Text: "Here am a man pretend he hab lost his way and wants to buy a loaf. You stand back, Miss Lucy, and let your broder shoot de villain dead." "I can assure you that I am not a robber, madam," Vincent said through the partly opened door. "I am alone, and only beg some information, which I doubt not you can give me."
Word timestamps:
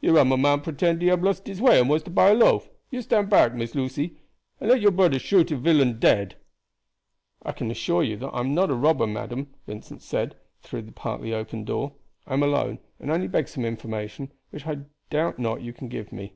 "Here 0.00 0.18
am 0.18 0.32
a 0.32 0.36
man 0.36 0.62
pretend 0.62 1.00
he 1.00 1.06
hab 1.06 1.22
lost 1.22 1.46
his 1.46 1.60
way 1.60 1.78
and 1.78 1.88
wants 1.88 2.02
to 2.06 2.10
buy 2.10 2.30
a 2.30 2.34
loaf. 2.34 2.68
You 2.90 3.02
stand 3.02 3.30
back, 3.30 3.54
Miss 3.54 3.76
Lucy, 3.76 4.16
and 4.58 4.68
let 4.68 4.80
your 4.80 4.90
broder 4.90 5.20
shoot 5.20 5.46
de 5.46 5.56
villain 5.56 6.00
dead." 6.00 6.34
"I 7.44 7.52
can 7.52 7.70
assure 7.70 8.02
you 8.02 8.16
that 8.16 8.30
I 8.30 8.40
am 8.40 8.52
not 8.52 8.72
a 8.72 8.74
robber, 8.74 9.06
madam," 9.06 9.54
Vincent 9.68 10.02
said 10.02 10.34
through 10.60 10.82
the 10.82 10.90
partly 10.90 11.32
opened 11.32 11.66
door. 11.66 11.92
"I 12.26 12.32
am 12.34 12.42
alone, 12.42 12.80
and 12.98 13.12
only 13.12 13.28
beg 13.28 13.46
some 13.46 13.64
information, 13.64 14.32
which 14.50 14.66
I 14.66 14.78
doubt 15.08 15.38
not 15.38 15.62
you 15.62 15.72
can 15.72 15.86
give 15.86 16.10
me." 16.10 16.34